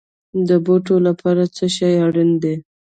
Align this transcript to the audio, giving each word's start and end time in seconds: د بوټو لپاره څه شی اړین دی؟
د 0.47 0.49
بوټو 0.65 0.95
لپاره 1.07 1.43
څه 1.55 1.65
شی 1.75 1.91
اړین 2.05 2.31
دی؟ 2.43 2.55